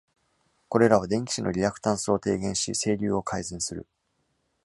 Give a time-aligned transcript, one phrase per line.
[0.67, 3.85] これらは電機子のリアクタンスを低減し、整流を改善する。